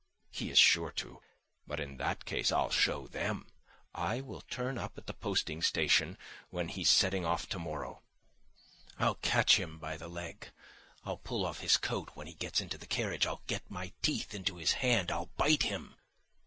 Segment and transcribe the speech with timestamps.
[0.31, 1.21] He is sure to;
[1.67, 3.45] but in that case I'll show them...
[3.93, 6.17] I will turn up at the posting station
[6.49, 8.01] when he's setting off tomorrow,
[8.97, 10.49] I'll catch him by the leg,
[11.05, 13.27] I'll pull off his coat when he gets into the carriage.
[13.27, 15.93] I'll get my teeth into his hand, I'll bite him.